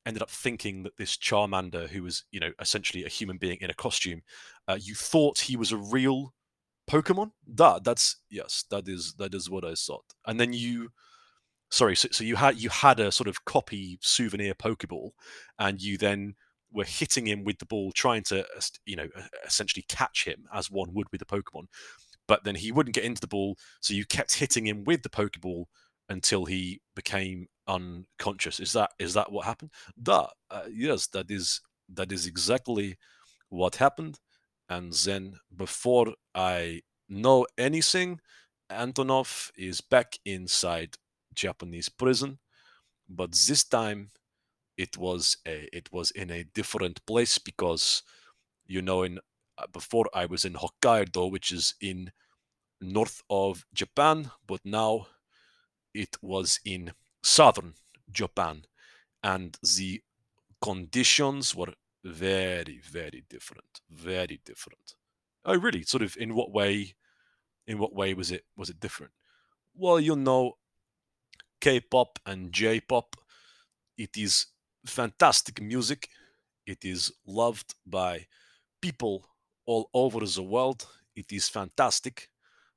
ended 0.07 0.23
up 0.23 0.31
thinking 0.31 0.83
that 0.83 0.97
this 0.97 1.17
Charmander, 1.17 1.89
who 1.89 2.03
was, 2.03 2.25
you 2.31 2.41
know, 2.41 2.53
essentially 2.61 3.05
a 3.05 3.09
human 3.09 3.39
being 3.39 3.59
in 3.61 3.71
a 3.71 3.75
costume, 3.75 4.23
uh, 4.69 4.79
you 4.81 4.95
thought 4.95 5.41
he 5.41 5.57
was 5.57 5.73
a 5.73 5.77
real 5.77 6.35
Pokemon. 6.89 7.31
That 7.47 7.85
that's 7.85 8.17
yes, 8.31 8.65
that 8.71 8.89
is 8.89 9.15
that 9.15 9.35
is 9.35 9.49
what 9.49 9.65
I 9.65 9.75
thought. 9.75 10.05
And 10.27 10.39
then 10.39 10.53
you 10.53 10.91
sorry 11.71 11.97
so, 11.97 12.09
so 12.13 12.25
you 12.25 12.37
had 12.37 12.59
you 12.59 12.69
had 12.69 13.01
a 13.01 13.11
sort 13.11 13.29
of 13.29 13.45
copy 13.45 13.99
souvenir 14.01 14.55
pokeball 14.55 15.11
and 15.59 15.81
you 15.83 15.97
then 15.99 16.35
were 16.73 16.85
hitting 16.85 17.27
him 17.27 17.45
with 17.45 17.59
the 17.59 17.67
ball 17.67 17.91
trying 17.93 18.23
to 18.23 18.47
you 18.85 18.97
know 18.97 19.09
essentially 19.47 19.85
catch 19.89 20.25
him 20.25 20.45
as 20.53 20.71
one 20.71 20.93
would 20.93 21.07
with 21.11 21.23
a 21.23 21.25
pokemon 21.25 21.65
but 22.29 22.45
then 22.45 22.55
he 22.55 22.71
wouldn't 22.71 22.95
get 22.95 23.05
into 23.05 23.21
the 23.21 23.27
ball 23.27 23.57
so 23.81 23.95
you 23.95 24.05
kept 24.05 24.35
hitting 24.35 24.67
him 24.67 24.85
with 24.85 25.03
the 25.03 25.09
pokeball 25.09 25.65
until 26.09 26.45
he 26.45 26.81
became 26.95 27.47
unconscious. 27.67 28.61
Is 28.61 28.73
that 28.75 28.91
is 28.99 29.15
that 29.15 29.33
what 29.33 29.47
happened? 29.47 29.71
That 29.97 30.31
uh, 30.51 30.63
yes 30.73 31.07
that 31.09 31.31
is 31.31 31.61
that 31.89 32.13
is 32.13 32.27
exactly 32.27 32.97
what 33.49 33.77
happened. 33.77 34.19
And 34.69 34.93
then 34.93 35.37
before 35.55 36.15
i 36.35 36.81
know 37.09 37.47
anything 37.59 38.19
antonov 38.71 39.51
is 39.57 39.81
back 39.81 40.19
inside 40.25 40.97
Japanese 41.35 41.89
prison, 41.89 42.39
but 43.09 43.33
this 43.33 43.65
time 43.65 44.11
it 44.77 44.97
was 44.99 45.37
a, 45.47 45.69
it 45.73 45.93
was 45.93 46.11
in 46.13 46.31
a 46.31 46.45
different 46.55 47.05
place 47.07 47.39
because 47.39 48.03
you 48.67 48.83
know 48.83 49.03
in 49.03 49.19
uh, 49.59 49.67
before 49.73 50.07
I 50.15 50.27
was 50.27 50.45
in 50.45 50.55
Hokkaido, 50.55 51.31
which 51.31 51.53
is 51.53 51.75
in 51.81 52.11
north 52.81 53.23
of 53.31 53.65
Japan, 53.75 54.31
but 54.47 54.61
now 54.65 55.07
it 55.95 56.17
was 56.21 56.61
in 56.65 56.93
southern 57.23 57.75
Japan, 58.11 58.65
and 59.23 59.57
the 59.77 60.03
conditions 60.61 61.55
were 61.55 61.73
very, 62.05 62.81
very 62.83 63.25
different. 63.31 63.81
Very 63.91 64.41
different. 64.45 64.95
Oh, 65.45 65.57
really? 65.57 65.83
Sort 65.83 66.03
of. 66.03 66.17
In 66.19 66.35
what 66.35 66.53
way? 66.53 66.95
In 67.67 67.79
what 67.79 67.95
way 67.95 68.13
was 68.13 68.31
it? 68.31 68.45
Was 68.57 68.69
it 68.69 68.81
different? 68.81 69.13
Well, 69.75 69.99
you 69.99 70.17
know, 70.17 70.59
K-pop 71.61 72.19
and 72.27 72.53
J-pop. 72.53 73.17
It 73.97 74.17
is 74.17 74.47
fantastic 74.87 75.63
music. 75.63 76.09
It 76.67 76.85
is 76.85 77.13
loved 77.27 77.75
by 77.87 78.27
people 78.83 79.27
all 79.67 79.89
over 79.95 80.21
the 80.27 80.43
world. 80.43 80.87
It 81.17 81.33
is 81.33 81.49
fantastic. 81.49 82.29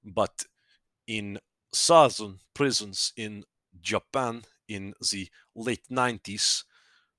But 0.03 0.45
in 1.07 1.39
southern 1.71 2.39
prisons 2.53 3.13
in 3.15 3.43
Japan 3.81 4.43
in 4.67 4.93
the 5.11 5.29
late 5.55 5.87
90s, 5.89 6.63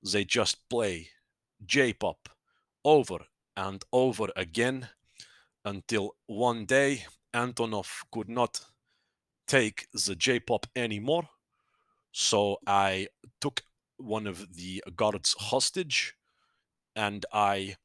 they 0.03 0.25
just 0.25 0.69
play 0.69 1.09
J 1.65 1.93
pop 1.93 2.29
over 2.85 3.19
and 3.57 3.85
over 3.93 4.29
again 4.37 4.89
until 5.65 6.17
one 6.27 6.65
day 6.65 7.05
Antonov 7.35 7.89
could 8.13 8.29
not 8.29 8.61
take 9.47 9.87
the 9.93 10.15
J 10.15 10.41
pop 10.41 10.67
anymore. 10.77 11.29
So 12.13 12.59
I 12.67 13.09
took 13.41 13.63
one 13.97 14.27
of 14.27 14.55
the 14.55 14.83
guards 14.97 15.35
hostage 15.39 16.15
and 16.95 17.25
I 17.33 17.77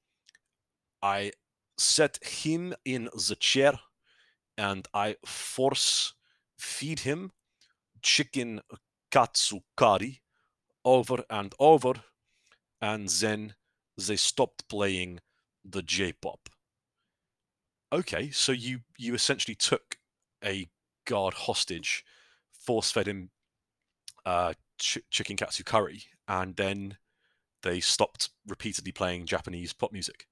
I 1.01 1.33
set 1.77 2.23
him 2.23 2.73
in 2.85 3.09
the 3.13 3.35
chair 3.39 3.73
and 4.57 4.87
I 4.93 5.17
force 5.25 6.13
feed 6.63 7.01
him 7.01 7.31
chicken 8.01 8.61
katsu 9.11 9.59
curry 9.75 10.21
over 10.83 11.23
and 11.29 11.53
over 11.59 11.93
and 12.81 13.07
then 13.09 13.53
they 13.97 14.15
stopped 14.15 14.67
playing 14.67 15.19
the 15.63 15.81
J-pop. 15.81 16.49
Okay, 17.91 18.31
so 18.31 18.51
you 18.51 18.79
you 18.97 19.13
essentially 19.13 19.55
took 19.55 19.97
a 20.43 20.67
guard 21.05 21.33
hostage, 21.33 22.03
force 22.51 22.91
fed 22.91 23.07
him 23.07 23.29
uh, 24.25 24.53
ch- 24.79 25.05
chicken 25.11 25.37
katsu 25.37 25.63
curry, 25.63 26.03
and 26.27 26.55
then 26.55 26.97
they 27.61 27.79
stopped 27.79 28.29
repeatedly 28.47 28.91
playing 28.91 29.25
Japanese 29.25 29.73
pop 29.73 29.91
music. 29.91 30.27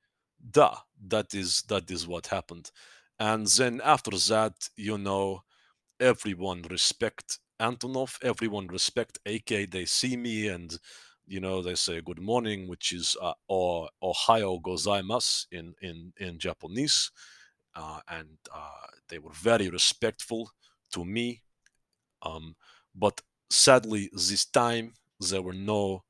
Duh, 0.50 0.75
that 1.07 1.33
is 1.35 1.61
that 1.67 1.91
is 1.91 2.07
what 2.07 2.27
happened. 2.27 2.71
And 3.19 3.45
then 3.45 3.79
after 3.83 4.11
that, 4.11 4.69
you 4.75 4.97
know, 4.97 5.43
everyone 6.01 6.63
respect 6.70 7.39
Antonov, 7.62 8.17
everyone 8.24 8.67
respect 8.67 9.20
AK. 9.25 9.70
They 9.70 9.86
see 9.86 10.17
me 10.17 10.48
and 10.48 10.77
you 11.27 11.39
know 11.39 11.62
they 11.62 11.75
say 11.75 12.01
good 12.01 12.20
morning, 12.20 12.67
which 12.67 12.91
is 12.91 13.15
uh, 13.22 13.34
or 13.48 13.88
Ohayo 14.03 14.60
gozaimasu 14.62 15.46
in 15.51 15.75
in 15.81 16.12
in 16.17 16.39
Japanese, 16.39 17.12
uh, 17.75 18.00
and 18.10 18.38
uh, 18.53 18.88
they 19.10 19.20
were 19.20 19.34
very 19.34 19.70
respectful 19.70 20.50
to 20.91 21.05
me. 21.05 21.43
Um, 22.24 22.55
but 22.96 23.22
sadly, 23.50 24.10
this 24.13 24.46
time 24.46 24.93
there 25.20 25.43
were 25.43 25.53
no 25.53 26.03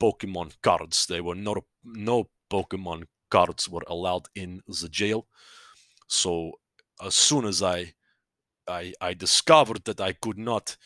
Pokemon 0.00 0.54
cards. 0.62 1.06
There 1.06 1.24
were 1.24 1.34
no 1.34 1.56
no 1.84 2.30
Pokemon 2.50 3.04
cards 3.30 3.68
were 3.68 3.84
allowed 3.88 4.28
in 4.36 4.62
the 4.68 4.88
jail. 4.88 5.26
So 6.06 6.52
as 7.04 7.14
soon 7.14 7.44
as 7.46 7.62
I 7.62 7.94
I, 8.68 8.92
I 9.00 9.14
discovered 9.14 9.84
that 9.84 10.00
I 10.00 10.12
could 10.12 10.38
not 10.38 10.76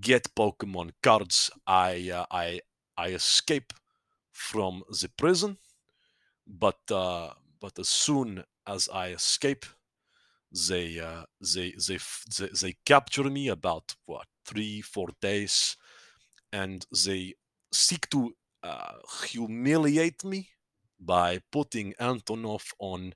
get 0.00 0.34
Pokemon 0.34 0.92
cards, 1.02 1.50
I 1.66 2.10
uh, 2.10 2.26
I 2.30 2.60
I 2.96 3.08
escape 3.08 3.72
from 4.32 4.82
the 4.90 5.10
prison. 5.16 5.58
But 6.46 6.80
uh, 6.90 7.32
but 7.60 7.78
as 7.78 7.88
soon 7.88 8.44
as 8.66 8.88
I 8.88 9.08
escape, 9.10 9.66
they 10.68 11.00
uh, 11.00 11.24
they, 11.40 11.72
they 11.72 11.98
they 12.38 12.48
they 12.62 12.76
capture 12.84 13.24
me 13.30 13.48
about 13.48 13.94
what 14.06 14.26
three 14.44 14.80
four 14.82 15.08
days, 15.20 15.76
and 16.52 16.86
they 17.04 17.34
seek 17.72 18.08
to 18.10 18.34
uh, 18.62 18.94
humiliate 19.30 20.24
me 20.24 20.50
by 21.00 21.40
putting 21.52 21.94
Antonov 22.00 22.72
on 22.78 23.14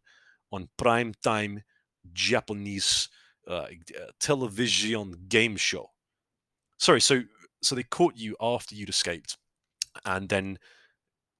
on 0.52 0.68
prime 0.76 1.14
time 1.22 1.62
Japanese 2.12 3.09
uh, 3.46 3.66
television 4.18 5.14
game 5.29 5.57
show. 5.57 5.90
Sorry, 6.79 7.00
so 7.00 7.22
so 7.62 7.74
they 7.74 7.83
caught 7.83 8.16
you 8.16 8.37
after 8.40 8.74
you'd 8.74 8.88
escaped, 8.88 9.37
and 10.05 10.29
then 10.29 10.59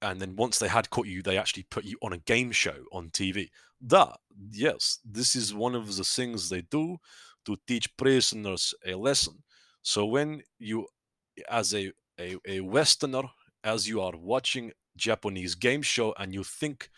and 0.01 0.19
then 0.19 0.35
once 0.35 0.59
they 0.59 0.67
had 0.67 0.89
caught 0.89 1.07
you, 1.07 1.21
they 1.21 1.37
actually 1.37 1.63
put 1.63 1.85
you 1.85 1.97
on 2.01 2.13
a 2.13 2.17
game 2.17 2.51
show 2.51 2.75
on 2.91 3.09
TV. 3.09 3.49
That 3.81 4.17
yes, 4.51 4.99
this 5.05 5.35
is 5.35 5.53
one 5.53 5.75
of 5.75 5.95
the 5.95 6.03
things 6.03 6.49
they 6.49 6.61
do 6.61 6.97
to 7.45 7.57
teach 7.67 7.95
prisoners 7.97 8.73
a 8.85 8.95
lesson. 8.95 9.43
So 9.81 10.05
when 10.05 10.43
you, 10.59 10.87
as 11.49 11.73
a 11.73 11.91
a, 12.19 12.35
a 12.47 12.59
Westerner, 12.61 13.23
as 13.63 13.87
you 13.87 14.01
are 14.01 14.13
watching 14.15 14.71
Japanese 14.95 15.55
game 15.55 15.81
show, 15.81 16.13
and 16.17 16.33
you 16.33 16.43
think 16.43 16.89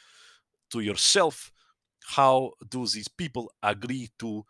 to 0.72 0.80
yourself, 0.80 1.52
how 2.16 2.52
do 2.68 2.86
these 2.88 3.08
people 3.08 3.52
agree 3.62 4.10
to 4.20 4.46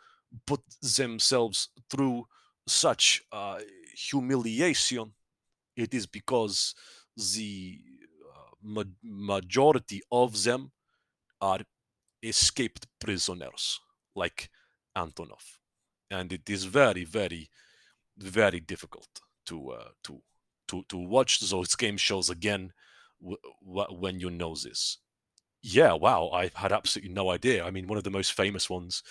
put 0.46 0.62
themselves 0.82 1.70
through 1.90 2.28
such 2.68 3.24
uh, 3.32 3.60
humiliation? 3.96 5.14
It 5.76 5.94
is 5.94 6.08
because 6.08 6.76
the 7.36 7.82
uh, 8.34 8.52
ma- 8.64 8.84
majority 9.04 10.02
of 10.12 10.44
them 10.44 10.72
are 11.42 11.60
escaped 12.24 12.88
prisoners, 13.00 13.80
like 14.16 14.50
Antonov, 14.98 15.60
and 16.12 16.32
it 16.34 16.50
is 16.50 16.66
very, 16.66 17.04
very, 17.04 17.50
very 18.18 18.60
difficult 18.60 19.08
to 19.46 19.72
uh, 19.72 19.90
to 20.04 20.22
to 20.68 20.84
to 20.90 20.98
watch 20.98 21.40
those 21.42 21.76
game 21.76 21.98
shows 21.98 22.30
again 22.30 22.74
when 23.62 24.20
you 24.20 24.30
know 24.30 24.56
this. 24.56 24.98
Yeah, 25.62 25.94
wow, 25.94 26.30
I 26.34 26.52
had 26.56 26.72
absolutely 26.74 27.14
no 27.14 27.32
idea. 27.32 27.66
I 27.66 27.72
mean, 27.72 27.88
one 27.88 27.98
of 27.98 28.04
the 28.04 28.12
most 28.12 28.34
famous 28.34 28.70
ones 28.70 29.04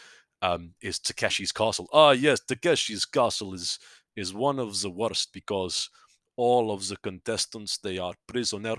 um, 0.43 0.75
is 0.83 0.99
Takeshi's 1.01 1.53
Castle. 1.53 1.89
Ah, 1.93 2.13
yes, 2.13 2.41
Takeshi's 2.43 3.07
Castle 3.07 3.55
is 3.55 3.79
is 4.17 4.35
one 4.35 4.59
of 4.61 4.81
the 4.83 4.91
worst 4.91 5.33
because 5.33 5.91
all 6.37 6.71
of 6.73 6.89
the 6.89 6.97
contestants 6.99 7.79
they 7.79 7.99
are 7.99 8.15
prisoner 8.27 8.77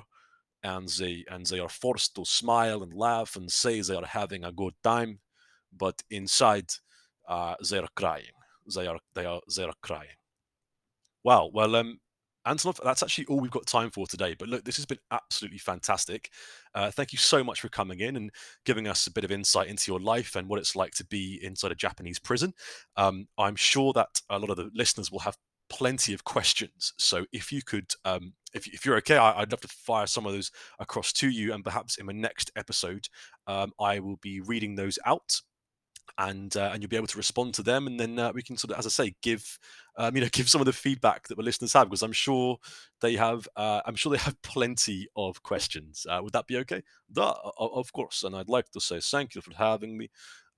and 0.64 0.88
they 0.90 1.26
and 1.30 1.46
they 1.48 1.60
are 1.60 1.70
forced 1.70 2.16
to 2.16 2.26
smile 2.26 2.84
and 2.84 2.94
laugh 2.94 3.36
and 3.36 3.52
say 3.52 3.82
they 3.82 3.96
are 3.96 4.06
having 4.06 4.44
a 4.46 4.52
good 4.52 4.76
time, 4.84 5.20
but 5.72 6.04
inside 6.10 6.70
uh, 7.28 7.56
they 7.70 7.80
are 7.80 7.90
crying. 7.96 8.38
They 8.76 8.88
are 8.88 9.00
they 9.16 9.26
are 9.26 9.42
they 9.56 9.64
are 9.64 9.74
crying. 9.82 10.18
Wow. 11.24 11.50
Well, 11.54 11.76
um, 11.76 12.00
Antonov, 12.48 12.80
that's 12.84 13.04
actually 13.04 13.26
all 13.26 13.40
we've 13.40 13.52
got 13.52 13.66
time 13.66 13.90
for 13.90 14.06
today. 14.06 14.36
But 14.38 14.50
look, 14.50 14.64
this 14.66 14.76
has 14.78 14.86
been 14.86 15.00
absolutely 15.12 15.60
fantastic. 15.60 16.30
Uh, 16.76 16.92
thank 16.92 17.14
you 17.14 17.18
so 17.18 17.44
much 17.44 17.62
for 17.62 17.70
coming 17.70 18.00
in 18.00 18.16
and 18.16 18.32
giving 18.66 18.88
us 18.88 19.08
a 19.08 19.12
bit 19.12 19.24
of 19.24 19.32
insight 19.32 19.68
into 19.68 19.92
your 19.92 20.00
life 20.00 20.36
and 20.36 20.48
what 20.48 20.60
it's 20.60 20.76
like 20.76 20.94
to 20.96 21.06
be 21.06 21.40
inside 21.42 21.72
a 21.72 21.76
Japanese 21.76 22.20
prison. 22.20 22.54
Um, 22.98 23.28
I'm 23.38 23.56
sure 23.56 23.94
that 23.94 24.22
a 24.30 24.40
lot 24.40 24.50
of 24.50 24.58
the 24.58 24.70
listeners 24.74 25.12
will 25.12 25.20
have 25.20 25.38
plenty 25.70 26.14
of 26.14 26.24
questions. 26.24 26.94
So 26.98 27.26
if 27.32 27.52
you 27.52 27.62
could, 27.62 27.92
um, 28.06 28.34
if, 28.54 28.68
if, 28.68 28.86
you're 28.86 28.98
okay, 28.98 29.18
I, 29.18 29.40
would 29.40 29.52
love 29.52 29.62
to 29.62 29.68
fire 29.68 30.06
some 30.06 30.26
of 30.26 30.34
those 30.34 30.52
across 30.80 31.12
to 31.14 31.30
you. 31.30 31.54
And 31.54 31.64
perhaps 31.64 31.98
in 31.98 32.06
my 32.06 32.14
next 32.14 32.52
episode, 32.56 33.08
um, 33.48 33.72
I 33.80 34.00
will 34.00 34.18
be 34.18 34.42
reading 34.42 34.76
those 34.76 35.00
out 35.06 35.42
and 36.18 36.56
uh, 36.56 36.70
and 36.74 36.82
you'll 36.82 36.90
be 36.90 36.96
able 36.96 37.08
to 37.08 37.18
respond 37.18 37.54
to 37.56 37.64
them, 37.64 37.88
and 37.88 38.00
then 38.00 38.20
uh, 38.20 38.32
we 38.34 38.42
can 38.42 38.58
sort 38.58 38.72
of, 38.72 38.80
as 38.80 38.86
I 38.86 38.90
say, 38.90 39.16
give 39.22 39.58
um, 39.98 40.16
you 40.16 40.22
know 40.22 40.30
give 40.32 40.50
some 40.50 40.62
of 40.62 40.66
the 40.66 40.74
feedback 40.74 41.28
that 41.28 41.36
the 41.36 41.44
listeners 41.44 41.74
have, 41.74 41.90
because 41.90 42.04
I'm 42.04 42.12
sure 42.14 42.58
they 43.02 43.16
have 43.16 43.48
uh, 43.56 43.82
I'm 43.86 43.96
sure 43.96 44.12
they 44.12 44.18
have 44.24 44.42
plenty 44.42 45.08
of 45.16 45.42
questions. 45.44 46.06
Uh, 46.10 46.20
would 46.24 46.34
that 46.34 46.48
be 46.48 46.58
okay? 46.58 46.84
That, 47.14 47.36
of 47.58 47.92
course, 47.94 48.24
and 48.24 48.36
I'd 48.36 48.50
like 48.50 48.70
to 48.72 48.82
say 48.82 49.00
thank 49.00 49.36
you 49.36 49.42
for 49.42 49.54
having 49.56 49.98
me. 49.98 50.10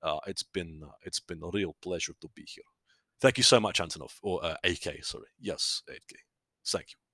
Uh, 0.02 0.20
it's 0.28 0.44
been 0.44 0.82
uh, 0.84 0.92
it's 1.04 1.20
been 1.20 1.42
a 1.44 1.50
real 1.50 1.76
pleasure 1.82 2.14
to 2.22 2.30
be 2.36 2.46
here. 2.48 2.64
Thank 3.22 3.38
you 3.38 3.44
so 3.44 3.60
much, 3.60 3.80
Antonov 3.80 4.14
or 4.22 4.42
AK. 4.64 5.04
Sorry, 5.04 5.28
yes, 5.40 5.82
AK. 5.90 6.18
Thank 6.66 6.92
you. 6.92 7.05